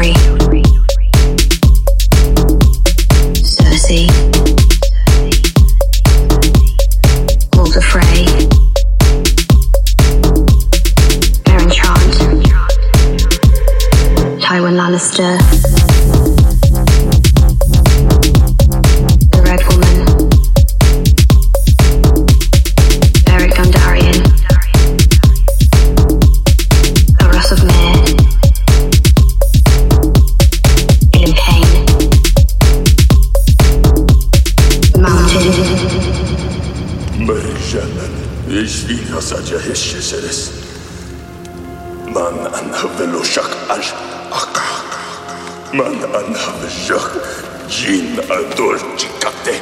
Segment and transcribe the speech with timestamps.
[0.00, 0.62] Joffrey,
[3.44, 4.06] Cersei,
[7.82, 8.24] Frey,
[14.40, 15.38] Tywin Lannister,
[39.74, 40.50] seres.
[42.14, 43.82] Man anhavel oszak al.
[45.72, 47.10] Man anhavel szak
[47.68, 49.54] jin ador chikate.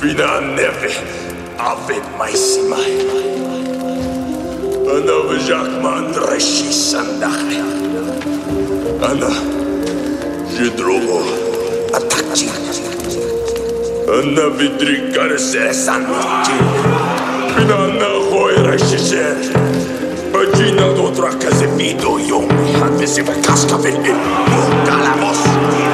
[0.00, 0.92] Fina neve
[1.58, 2.94] ave maisimai.
[4.94, 7.60] Ana vajak man reshi sandakhe.
[9.10, 9.30] Ana
[10.54, 11.20] jedrogo
[11.92, 12.48] atakchi.
[14.08, 14.46] Ana
[17.56, 19.36] Granda hoira shisher
[20.32, 22.48] Ögyina dodra kezimido jom
[22.80, 24.16] Hát viszi be kaszkavillim
[24.50, 25.85] Munkálamos Munkálamos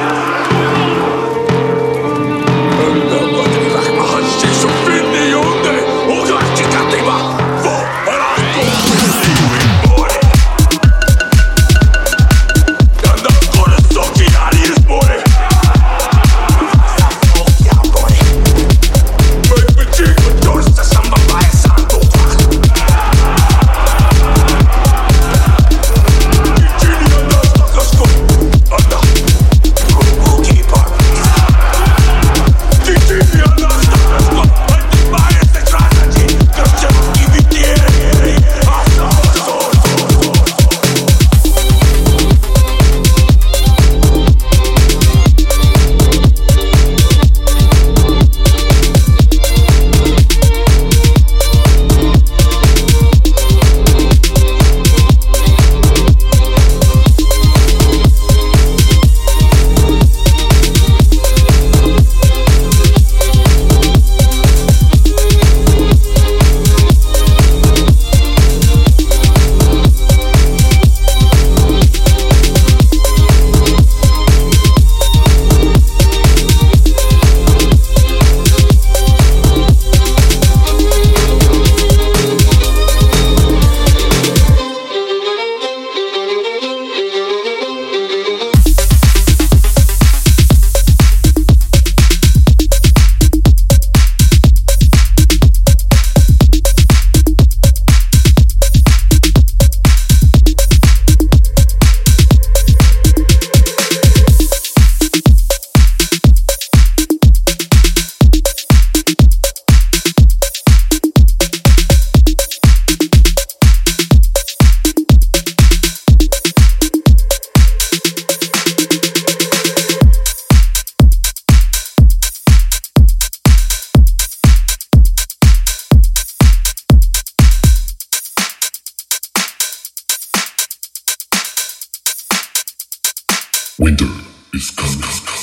[133.79, 134.05] Winter
[134.53, 135.42] is coming.